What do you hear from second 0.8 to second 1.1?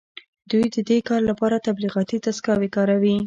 دې